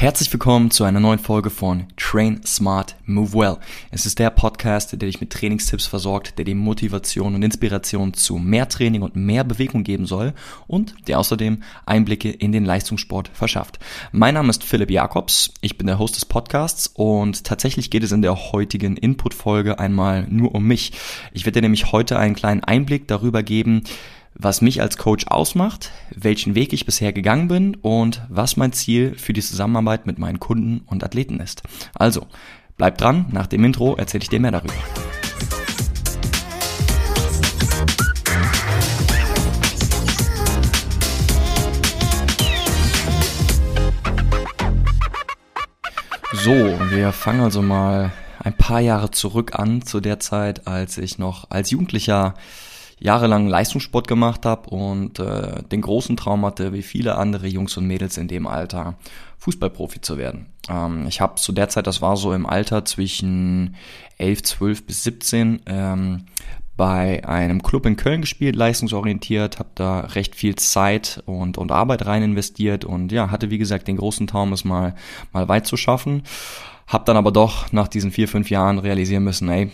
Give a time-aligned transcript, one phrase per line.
[0.00, 3.56] Herzlich willkommen zu einer neuen Folge von Train Smart Move Well.
[3.90, 8.38] Es ist der Podcast, der dich mit Trainingstipps versorgt, der dir Motivation und Inspiration zu
[8.38, 10.34] mehr Training und mehr Bewegung geben soll
[10.68, 13.80] und der außerdem Einblicke in den Leistungssport verschafft.
[14.12, 18.12] Mein Name ist Philipp Jakobs, ich bin der Host des Podcasts und tatsächlich geht es
[18.12, 20.92] in der heutigen Input-Folge einmal nur um mich.
[21.32, 23.82] Ich werde dir nämlich heute einen kleinen Einblick darüber geben,
[24.38, 29.16] was mich als Coach ausmacht, welchen Weg ich bisher gegangen bin und was mein Ziel
[29.18, 31.62] für die Zusammenarbeit mit meinen Kunden und Athleten ist.
[31.94, 32.26] Also,
[32.76, 34.74] bleib dran, nach dem Intro erzähle ich dir mehr darüber.
[46.44, 46.52] So,
[46.90, 51.50] wir fangen also mal ein paar Jahre zurück an, zu der Zeit, als ich noch
[51.50, 52.34] als Jugendlicher
[52.98, 57.86] jahrelang Leistungssport gemacht habe und äh, den großen Traum hatte, wie viele andere Jungs und
[57.86, 58.96] Mädels in dem Alter,
[59.38, 60.46] Fußballprofi zu werden.
[60.68, 63.76] Ähm, ich habe zu der Zeit, das war so im Alter zwischen
[64.18, 66.24] 11, 12 bis 17, ähm,
[66.78, 72.06] bei einem Club in Köln gespielt, leistungsorientiert, habe da recht viel Zeit und, und Arbeit
[72.06, 74.94] rein investiert und ja, hatte wie gesagt den großen Traum, es mal,
[75.32, 76.22] mal weit zu schaffen.
[76.86, 79.72] Hab dann aber doch nach diesen vier, fünf Jahren realisieren müssen, ey,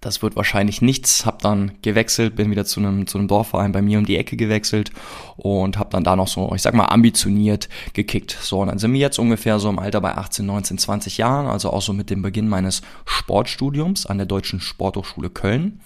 [0.00, 1.26] das wird wahrscheinlich nichts.
[1.26, 4.36] Hab dann gewechselt, bin wieder zu einem zu einem Dorfverein bei mir um die Ecke
[4.36, 4.90] gewechselt
[5.36, 8.36] und habe dann da noch so, ich sag mal, ambitioniert gekickt.
[8.40, 11.46] So, und dann sind wir jetzt ungefähr so im Alter bei 18, 19, 20 Jahren,
[11.46, 15.80] also auch so mit dem Beginn meines Sportstudiums an der Deutschen Sporthochschule Köln.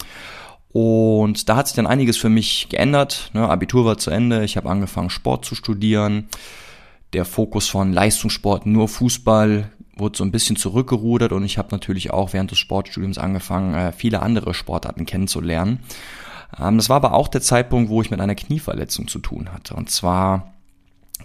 [0.71, 3.31] Und da hat sich dann einiges für mich geändert.
[3.33, 6.27] Ne, Abitur war zu Ende, ich habe angefangen Sport zu studieren.
[7.13, 12.11] Der Fokus von Leistungssport, nur Fußball, wurde so ein bisschen zurückgerudert und ich habe natürlich
[12.11, 15.79] auch während des Sportstudiums angefangen, äh, viele andere Sportarten kennenzulernen.
[16.59, 19.73] Ähm, das war aber auch der Zeitpunkt, wo ich mit einer Knieverletzung zu tun hatte.
[19.75, 20.53] Und zwar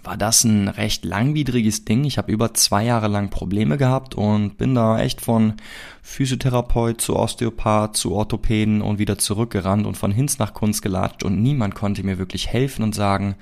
[0.03, 2.05] war das ein recht langwidriges Ding.
[2.05, 5.55] Ich habe über zwei Jahre lang Probleme gehabt und bin da echt von
[6.01, 11.41] Physiotherapeut zu Osteopath zu Orthopäden und wieder zurückgerannt und von Hinz nach Kunst gelatscht und
[11.41, 13.35] niemand konnte mir wirklich helfen und sagen,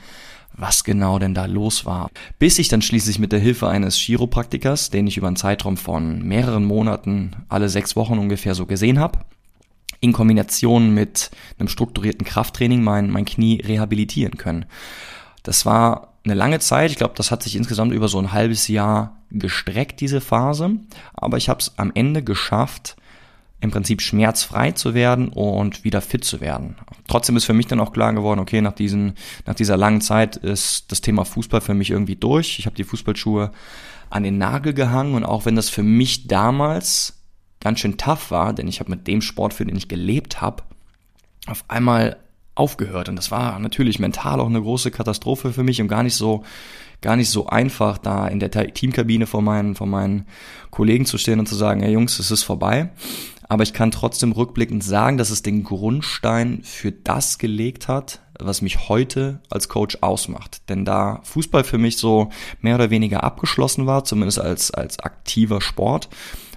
[0.60, 2.10] was genau denn da los war.
[2.38, 6.22] Bis ich dann schließlich mit der Hilfe eines Chiropraktikers, den ich über einen Zeitraum von
[6.22, 9.20] mehreren Monaten, alle sechs Wochen ungefähr so gesehen habe,
[10.02, 14.66] in Kombination mit einem strukturierten Krafttraining mein, mein Knie rehabilitieren können.
[15.44, 18.68] Das war eine lange Zeit, ich glaube, das hat sich insgesamt über so ein halbes
[18.68, 20.72] Jahr gestreckt, diese Phase,
[21.14, 22.98] aber ich habe es am Ende geschafft,
[23.62, 26.76] im Prinzip schmerzfrei zu werden und wieder fit zu werden.
[27.08, 29.14] Trotzdem ist für mich dann auch klar geworden, okay, nach, diesen,
[29.46, 32.60] nach dieser langen Zeit ist das Thema Fußball für mich irgendwie durch.
[32.60, 33.52] Ich habe die Fußballschuhe
[34.10, 37.22] an den Nagel gehangen und auch wenn das für mich damals
[37.60, 40.64] ganz schön tough war, denn ich habe mit dem Sport, für den ich gelebt habe,
[41.48, 42.18] auf einmal
[42.56, 46.16] aufgehört und das war natürlich mental auch eine große Katastrophe für mich und gar nicht
[46.16, 46.44] so
[47.02, 50.26] gar nicht so einfach, da in der Teamkabine vor meinen, vor meinen
[50.70, 52.90] Kollegen zu stehen und zu sagen, hey Jungs, es ist vorbei.
[53.50, 58.62] Aber ich kann trotzdem rückblickend sagen, dass es den Grundstein für das gelegt hat, was
[58.62, 60.62] mich heute als Coach ausmacht.
[60.70, 62.30] Denn da Fußball für mich so
[62.62, 66.10] mehr oder weniger abgeschlossen war, zumindest als, als aktiver Sport,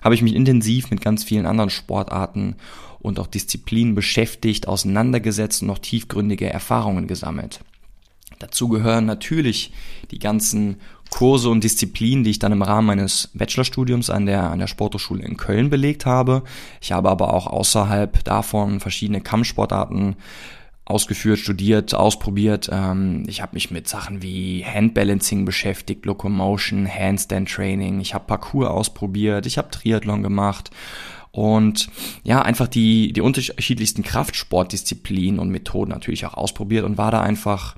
[0.03, 2.57] habe ich mich intensiv mit ganz vielen anderen Sportarten
[2.99, 7.61] und auch Disziplinen beschäftigt, auseinandergesetzt und noch tiefgründige Erfahrungen gesammelt.
[8.39, 9.73] Dazu gehören natürlich
[10.11, 10.77] die ganzen
[11.13, 15.23] Kurse und Disziplinen, die ich dann im Rahmen meines Bachelorstudiums an der, an der Sporthochschule
[15.23, 16.43] in Köln belegt habe.
[16.81, 20.17] Ich habe aber auch außerhalb davon verschiedene Kampfsportarten
[20.87, 22.71] ausgeführt, studiert, ausprobiert.
[22.73, 28.01] Ähm, ich habe mich mit Sachen wie Handbalancing beschäftigt, Locomotion, Handstand Training.
[28.01, 30.71] Ich habe Parkour ausprobiert, ich habe Triathlon gemacht
[31.31, 31.91] und
[32.25, 37.77] ja, einfach die, die unterschiedlichsten Kraftsportdisziplinen und Methoden natürlich auch ausprobiert und war da einfach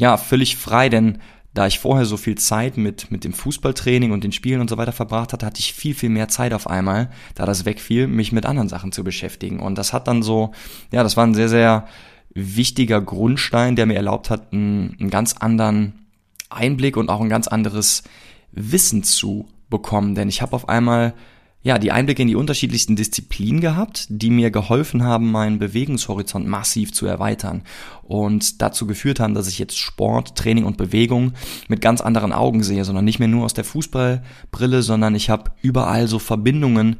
[0.00, 1.18] ja völlig frei, denn
[1.52, 4.76] da ich vorher so viel Zeit mit, mit dem Fußballtraining und den Spielen und so
[4.76, 8.30] weiter verbracht hatte, hatte ich viel, viel mehr Zeit auf einmal, da das wegfiel, mich
[8.30, 9.58] mit anderen Sachen zu beschäftigen.
[9.58, 10.52] Und das hat dann so,
[10.92, 11.86] ja, das war ein sehr, sehr
[12.34, 16.06] wichtiger Grundstein, der mir erlaubt hat, einen, einen ganz anderen
[16.50, 18.04] Einblick und auch ein ganz anderes
[18.52, 20.14] Wissen zu bekommen.
[20.14, 21.14] Denn ich habe auf einmal
[21.62, 26.92] ja, die Einblicke in die unterschiedlichsten Disziplinen gehabt, die mir geholfen haben, meinen Bewegungshorizont massiv
[26.92, 27.62] zu erweitern
[28.02, 31.32] und dazu geführt haben, dass ich jetzt Sport, Training und Bewegung
[31.68, 35.50] mit ganz anderen Augen sehe, sondern nicht mehr nur aus der Fußballbrille, sondern ich habe
[35.60, 36.96] überall so Verbindungen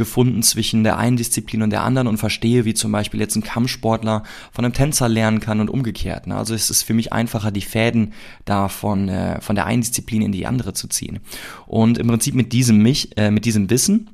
[0.00, 3.44] gefunden zwischen der einen Disziplin und der anderen und verstehe, wie zum Beispiel jetzt ein
[3.44, 6.26] Kampfsportler von einem Tänzer lernen kann und umgekehrt.
[6.26, 6.34] Ne?
[6.34, 8.14] Also es ist für mich einfacher, die Fäden
[8.46, 11.20] da von, äh, von der einen Disziplin in die andere zu ziehen.
[11.66, 14.08] Und im Prinzip mit diesem, mich, äh, mit diesem Wissen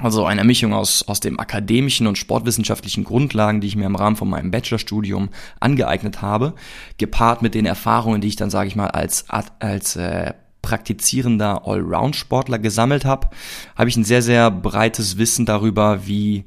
[0.00, 4.16] also eine Mischung aus, aus dem akademischen und sportwissenschaftlichen Grundlagen, die ich mir im Rahmen
[4.16, 5.28] von meinem Bachelorstudium
[5.60, 6.54] angeeignet habe,
[6.96, 12.58] gepaart mit den Erfahrungen, die ich dann, sage ich mal, als, als äh, praktizierender Allround-Sportler
[12.58, 13.28] gesammelt habe,
[13.76, 16.44] habe ich ein sehr, sehr breites Wissen darüber, wie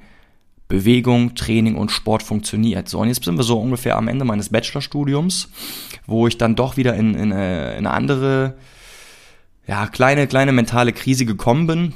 [0.68, 2.90] Bewegung, Training und Sport funktioniert.
[2.90, 5.50] So, und jetzt sind wir so ungefähr am Ende meines Bachelorstudiums,
[6.08, 8.56] wo ich dann doch wieder in, in, eine, in eine andere,
[9.68, 11.94] ja, kleine, kleine mentale Krise gekommen bin,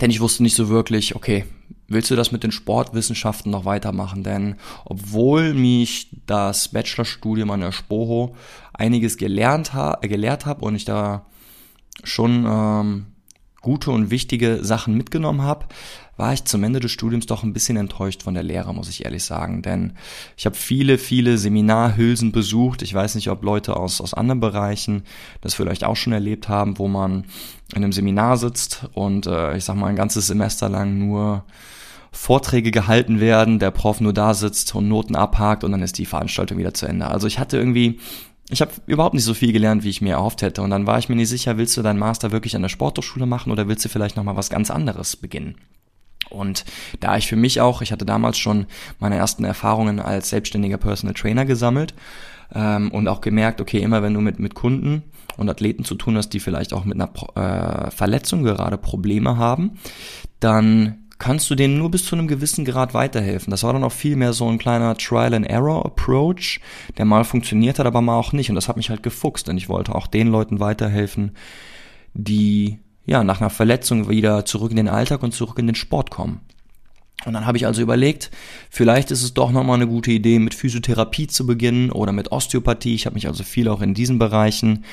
[0.00, 1.44] denn ich wusste nicht so wirklich, okay,
[1.88, 4.22] willst du das mit den Sportwissenschaften noch weitermachen?
[4.22, 8.34] Denn obwohl mich das Bachelorstudium an der Spoho
[8.72, 11.26] einiges gelernt ha gelehrt habe und ich da
[12.04, 13.06] schon ähm,
[13.60, 15.66] gute und wichtige Sachen mitgenommen habe,
[16.16, 19.04] war ich zum Ende des Studiums doch ein bisschen enttäuscht von der Lehre, muss ich
[19.04, 19.60] ehrlich sagen.
[19.62, 19.92] Denn
[20.36, 22.82] ich habe viele, viele Seminarhülsen besucht.
[22.82, 25.02] Ich weiß nicht, ob Leute aus, aus anderen Bereichen
[25.40, 27.24] das vielleicht auch schon erlebt haben, wo man
[27.74, 31.44] in einem Seminar sitzt und äh, ich sag mal ein ganzes Semester lang nur
[32.12, 36.06] Vorträge gehalten werden, der Prof nur da sitzt und Noten abhakt und dann ist die
[36.06, 37.08] Veranstaltung wieder zu Ende.
[37.08, 37.98] Also ich hatte irgendwie
[38.48, 40.62] ich habe überhaupt nicht so viel gelernt, wie ich mir erhofft hätte.
[40.62, 43.26] Und dann war ich mir nicht sicher, willst du deinen Master wirklich an der Sporthochschule
[43.26, 45.56] machen oder willst du vielleicht nochmal was ganz anderes beginnen?
[46.30, 46.64] Und
[47.00, 48.66] da ich für mich auch, ich hatte damals schon
[48.98, 51.94] meine ersten Erfahrungen als selbstständiger Personal Trainer gesammelt
[52.54, 55.04] ähm, und auch gemerkt, okay, immer wenn du mit, mit Kunden
[55.36, 59.78] und Athleten zu tun hast, die vielleicht auch mit einer äh, Verletzung gerade Probleme haben,
[60.40, 63.50] dann kannst du denen nur bis zu einem gewissen Grad weiterhelfen.
[63.50, 66.60] Das war dann auch viel mehr so ein kleiner Trial-and-Error-Approach,
[66.98, 68.50] der mal funktioniert hat, aber mal auch nicht.
[68.50, 71.32] Und das hat mich halt gefuchst, denn ich wollte auch den Leuten weiterhelfen,
[72.14, 76.10] die ja nach einer Verletzung wieder zurück in den Alltag und zurück in den Sport
[76.10, 76.40] kommen.
[77.26, 78.30] Und dann habe ich also überlegt,
[78.70, 82.94] vielleicht ist es doch nochmal eine gute Idee, mit Physiotherapie zu beginnen oder mit Osteopathie.
[82.94, 84.84] Ich habe mich also viel auch in diesen Bereichen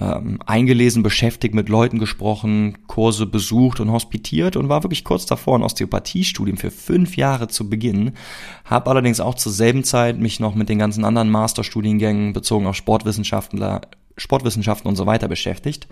[0.00, 5.58] ähm, eingelesen, beschäftigt, mit Leuten gesprochen, Kurse besucht und hospitiert und war wirklich kurz davor,
[5.58, 8.12] ein Osteopathiestudium für fünf Jahre zu beginnen.
[8.64, 12.76] Habe allerdings auch zur selben Zeit mich noch mit den ganzen anderen Masterstudiengängen bezogen auf
[12.76, 13.82] Sportwissenschaftler
[14.16, 15.88] Sportwissenschaften und so weiter beschäftigt.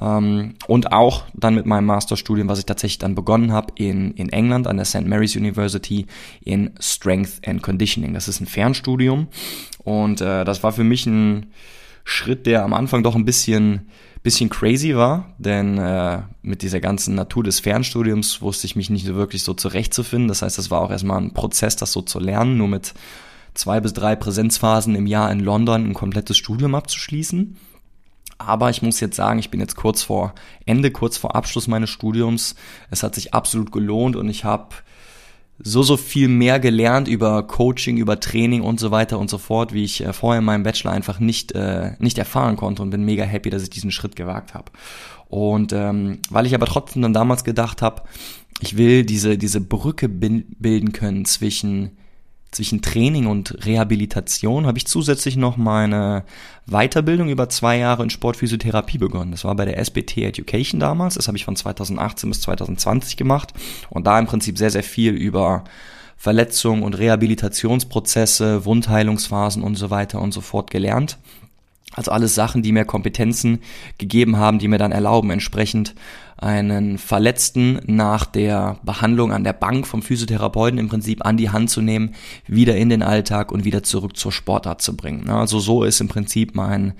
[0.00, 4.28] Ähm, und auch dann mit meinem Masterstudium, was ich tatsächlich dann begonnen habe in, in
[4.30, 5.06] England an der St.
[5.06, 6.06] Mary's University
[6.42, 8.14] in Strength and Conditioning.
[8.14, 9.28] Das ist ein Fernstudium
[9.82, 11.46] und äh, das war für mich ein
[12.04, 13.88] Schritt, der am Anfang doch ein bisschen
[14.24, 19.06] bisschen crazy war, denn äh, mit dieser ganzen Natur des Fernstudiums wusste ich mich nicht
[19.14, 20.28] wirklich so zurechtzufinden.
[20.28, 22.94] Das heißt, das war auch erstmal ein Prozess, das so zu lernen, nur mit
[23.54, 27.56] zwei bis drei Präsenzphasen im Jahr in London ein komplettes Studium abzuschließen.
[28.38, 30.34] Aber ich muss jetzt sagen, ich bin jetzt kurz vor
[30.66, 32.56] Ende, kurz vor Abschluss meines Studiums.
[32.90, 34.74] Es hat sich absolut gelohnt und ich habe
[35.58, 39.72] so, so viel mehr gelernt über Coaching, über Training und so weiter und so fort,
[39.72, 43.04] wie ich äh, vorher in meinem Bachelor einfach nicht, äh, nicht erfahren konnte und bin
[43.04, 44.72] mega happy, dass ich diesen Schritt gewagt habe.
[45.28, 48.02] Und ähm, weil ich aber trotzdem dann damals gedacht habe,
[48.60, 51.92] ich will diese, diese Brücke bilden können zwischen
[52.54, 56.24] zwischen Training und Rehabilitation habe ich zusätzlich noch meine
[56.66, 59.32] Weiterbildung über zwei Jahre in Sportphysiotherapie begonnen.
[59.32, 61.14] Das war bei der SBT Education damals.
[61.14, 63.52] Das habe ich von 2018 bis 2020 gemacht
[63.90, 65.64] und da im Prinzip sehr, sehr viel über
[66.16, 71.18] Verletzungen und Rehabilitationsprozesse, Wundheilungsphasen und so weiter und so fort gelernt.
[71.96, 73.60] Also alles Sachen, die mir Kompetenzen
[73.98, 75.94] gegeben haben, die mir dann erlauben, entsprechend
[76.36, 81.70] einen Verletzten nach der Behandlung an der Bank vom Physiotherapeuten im Prinzip an die Hand
[81.70, 82.14] zu nehmen,
[82.46, 85.30] wieder in den Alltag und wieder zurück zur Sportart zu bringen.
[85.30, 86.94] Also so ist im Prinzip mein,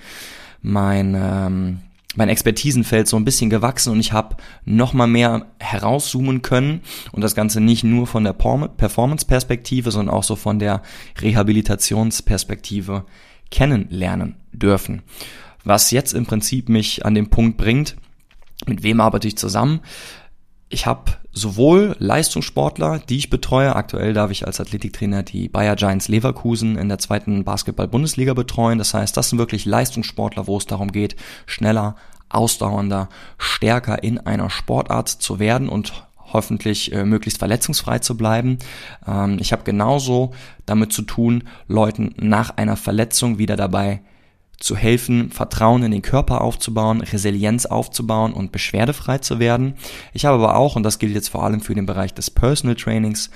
[0.61, 1.79] mein, ähm,
[2.15, 7.21] mein Expertisenfeld so ein bisschen gewachsen und ich habe noch mal mehr herauszoomen können und
[7.21, 10.81] das Ganze nicht nur von der Performance-Perspektive, sondern auch so von der
[11.21, 13.03] Rehabilitationsperspektive
[13.51, 15.03] kennenlernen dürfen.
[15.63, 17.95] Was jetzt im Prinzip mich an den Punkt bringt,
[18.67, 19.81] mit wem arbeite ich zusammen?
[20.69, 23.75] Ich habe sowohl Leistungssportler, die ich betreue.
[23.75, 28.77] Aktuell darf ich als Athletiktrainer die Bayer Giants Leverkusen in der zweiten Basketball-Bundesliga betreuen.
[28.77, 31.95] Das heißt, das sind wirklich Leistungssportler, wo es darum geht, schneller,
[32.29, 38.57] ausdauernder, stärker in einer Sportart zu werden und hoffentlich äh, möglichst verletzungsfrei zu bleiben.
[39.07, 40.33] Ähm, ich habe genauso
[40.65, 44.01] damit zu tun, Leuten nach einer Verletzung wieder dabei
[44.59, 49.75] zu helfen, Vertrauen in den Körper aufzubauen, Resilienz aufzubauen und beschwerdefrei zu werden.
[50.13, 52.75] Ich habe aber auch, und das gilt jetzt vor allem für den Bereich des Personal
[52.75, 53.29] Trainings,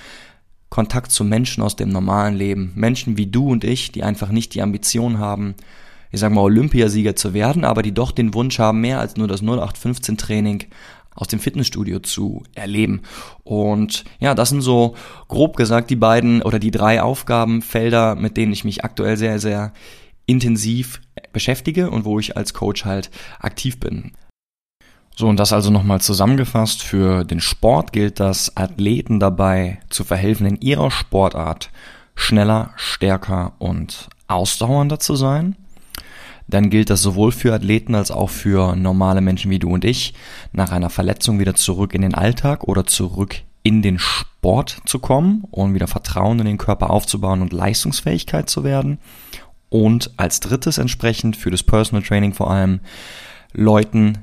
[0.70, 2.72] Kontakt zu Menschen aus dem normalen Leben.
[2.76, 5.56] Menschen wie du und ich, die einfach nicht die Ambition haben,
[6.12, 9.28] ich sag mal Olympiasieger zu werden, aber die doch den Wunsch haben, mehr als nur
[9.28, 10.64] das 0815 Training
[11.14, 13.02] aus dem Fitnessstudio zu erleben.
[13.42, 14.94] Und ja, das sind so
[15.28, 19.72] grob gesagt die beiden oder die drei Aufgabenfelder, mit denen ich mich aktuell sehr, sehr
[20.26, 21.00] intensiv
[21.32, 24.12] beschäftige und wo ich als Coach halt aktiv bin.
[25.16, 26.82] So, und das also nochmal zusammengefasst.
[26.82, 31.70] Für den Sport gilt das, Athleten dabei zu verhelfen, in ihrer Sportart
[32.14, 35.56] schneller, stärker und ausdauernder zu sein.
[36.50, 40.14] Dann gilt das sowohl für Athleten als auch für normale Menschen wie du und ich,
[40.52, 45.44] nach einer Verletzung wieder zurück in den Alltag oder zurück in den Sport zu kommen
[45.50, 48.98] und wieder Vertrauen in den Körper aufzubauen und Leistungsfähigkeit zu werden.
[49.68, 52.80] Und als drittes entsprechend für das Personal Training vor allem
[53.52, 54.18] Leuten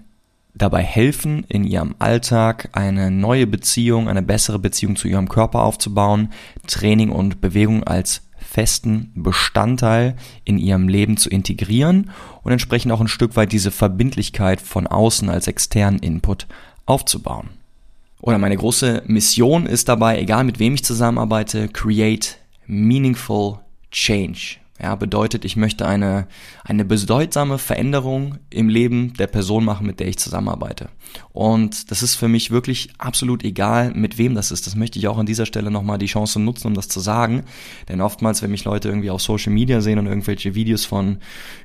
[0.54, 6.30] dabei helfen, in ihrem Alltag eine neue Beziehung, eine bessere Beziehung zu ihrem Körper aufzubauen,
[6.66, 8.27] Training und Bewegung als
[8.58, 12.10] festen Bestandteil in ihrem Leben zu integrieren
[12.42, 16.48] und entsprechend auch ein Stück weit diese Verbindlichkeit von außen als externen Input
[16.88, 17.50] aufzubauen.
[18.20, 23.60] Oder meine große Mission ist dabei, egal mit wem ich zusammenarbeite, create meaningful
[23.92, 24.58] change.
[24.80, 26.28] Ja, bedeutet, ich möchte eine,
[26.64, 30.90] eine bedeutsame Veränderung im Leben der Person machen, mit der ich zusammenarbeite.
[31.34, 34.68] Und das ist für mich wirklich absolut egal, mit wem das ist.
[34.68, 37.44] Das möchte ich auch an dieser Stelle nochmal die Chance nutzen, um das zu sagen.
[37.90, 41.18] Denn oftmals, wenn mich Leute irgendwie auf Social Media sehen und irgendwelche Videos von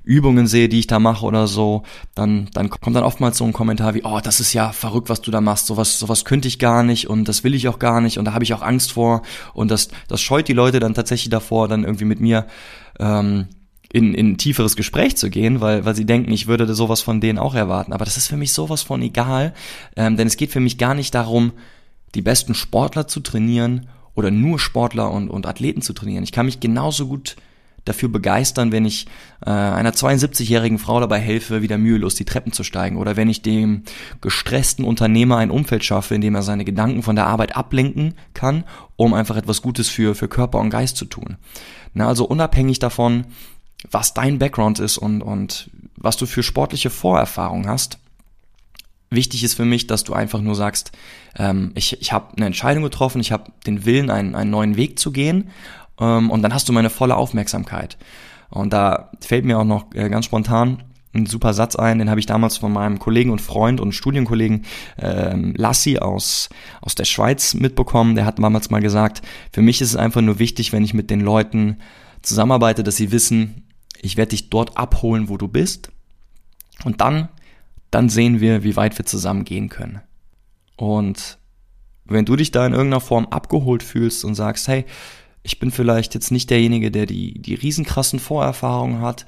[0.04, 1.82] Übungen sehe, die ich da mache oder so,
[2.14, 5.20] dann, dann kommt dann oftmals so ein Kommentar wie, oh, das ist ja verrückt, was
[5.20, 5.66] du da machst.
[5.66, 8.32] Sowas, sowas könnte ich gar nicht und das will ich auch gar nicht und da
[8.32, 9.22] habe ich auch Angst vor.
[9.52, 12.46] Und das, das scheut die Leute dann tatsächlich davor, dann irgendwie mit mir
[12.98, 13.48] ähm,
[13.92, 17.38] in, in tieferes Gespräch zu gehen, weil, weil sie denken, ich würde sowas von denen
[17.38, 17.92] auch erwarten.
[17.92, 19.52] Aber das ist für mich sowas von egal,
[19.96, 21.52] ähm, denn es geht für mich gar nicht darum,
[22.14, 26.24] die besten Sportler zu trainieren oder nur Sportler und, und Athleten zu trainieren.
[26.24, 27.36] Ich kann mich genauso gut
[27.84, 29.06] dafür begeistern, wenn ich
[29.44, 33.42] äh, einer 72-jährigen Frau dabei helfe, wieder mühelos die Treppen zu steigen oder wenn ich
[33.42, 33.82] dem
[34.20, 38.64] gestressten Unternehmer ein Umfeld schaffe, in dem er seine Gedanken von der Arbeit ablenken kann,
[38.96, 41.36] um einfach etwas Gutes für, für Körper und Geist zu tun.
[41.94, 43.26] Na, also unabhängig davon,
[43.90, 47.98] was dein Background ist und, und was du für sportliche Vorerfahrungen hast,
[49.10, 50.92] wichtig ist für mich, dass du einfach nur sagst,
[51.36, 54.98] ähm, ich, ich habe eine Entscheidung getroffen, ich habe den Willen, einen, einen neuen Weg
[54.98, 55.50] zu gehen
[55.96, 57.98] und dann hast du meine volle Aufmerksamkeit.
[58.50, 60.82] Und da fällt mir auch noch äh, ganz spontan
[61.14, 64.64] ein super Satz ein, den habe ich damals von meinem Kollegen und Freund und Studienkollegen
[64.98, 66.48] ähm, Lassi aus,
[66.80, 68.14] aus der Schweiz mitbekommen.
[68.14, 69.22] Der hat damals mal gesagt,
[69.52, 71.78] für mich ist es einfach nur wichtig, wenn ich mit den Leuten
[72.22, 73.66] zusammenarbeite, dass sie wissen,
[74.00, 75.90] ich werde dich dort abholen, wo du bist.
[76.84, 77.28] Und dann,
[77.90, 80.00] dann sehen wir, wie weit wir zusammen gehen können.
[80.76, 81.38] Und
[82.04, 84.86] wenn du dich da in irgendeiner Form abgeholt fühlst und sagst, hey,
[85.42, 89.26] ich bin vielleicht jetzt nicht derjenige, der die, die riesenkrassen Vorerfahrungen hat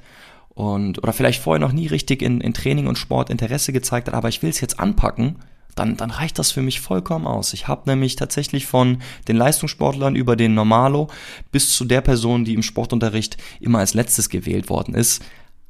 [0.49, 4.13] und oder vielleicht vorher noch nie richtig in, in Training und Sport Interesse gezeigt hat,
[4.13, 5.37] aber ich will es jetzt anpacken,
[5.75, 7.53] dann, dann reicht das für mich vollkommen aus.
[7.53, 11.09] Ich habe nämlich tatsächlich von den Leistungssportlern über den Normalo
[11.51, 15.21] bis zu der Person, die im Sportunterricht immer als letztes gewählt worden ist,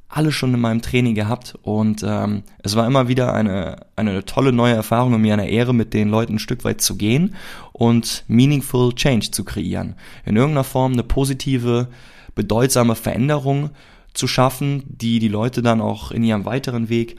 [0.08, 4.52] alle schon in meinem Training gehabt und ähm, es war immer wieder eine, eine tolle
[4.52, 7.34] neue Erfahrung und mir eine Ehre, mit den Leuten ein Stück weit zu gehen
[7.72, 9.96] und meaningful change zu kreieren.
[10.24, 11.88] In irgendeiner Form eine positive,
[12.34, 13.70] bedeutsame Veränderung
[14.14, 17.16] zu schaffen, die die Leute dann auch in ihrem weiteren Weg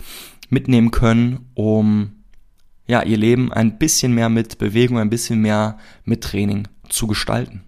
[0.50, 2.14] mitnehmen können, um
[2.88, 7.67] ja, ihr Leben ein bisschen mehr mit Bewegung, ein bisschen mehr mit Training zu gestalten.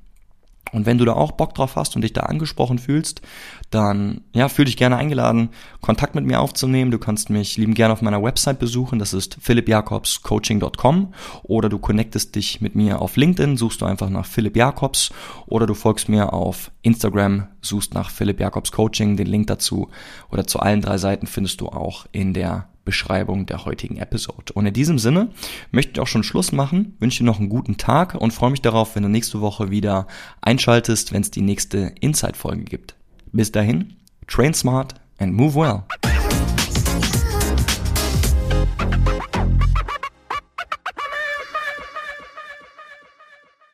[0.71, 3.21] Und wenn du da auch Bock drauf hast und dich da angesprochen fühlst,
[3.69, 5.49] dann ja, fühl dich gerne eingeladen,
[5.81, 6.91] Kontakt mit mir aufzunehmen.
[6.91, 12.35] Du kannst mich lieben gerne auf meiner Website besuchen, das ist philippjakobscoaching.com oder du connectest
[12.35, 15.11] dich mit mir auf LinkedIn, suchst du einfach nach Philipp Jakobs
[15.45, 19.17] oder du folgst mir auf Instagram, suchst nach Philipp Jakobs Coaching.
[19.17, 19.89] Den Link dazu
[20.31, 24.51] oder zu allen drei Seiten findest du auch in der Beschreibung der heutigen Episode.
[24.53, 25.29] Und in diesem Sinne
[25.69, 28.63] möchte ich auch schon Schluss machen, wünsche dir noch einen guten Tag und freue mich
[28.63, 30.07] darauf, wenn du nächste Woche wieder
[30.41, 32.95] einschaltest, wenn es die nächste Inside-Folge gibt.
[33.31, 33.93] Bis dahin,
[34.25, 35.83] train smart and move well.